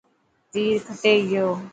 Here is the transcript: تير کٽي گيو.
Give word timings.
تير 0.51 0.77
کٽي 0.87 1.13
گيو. 1.29 1.47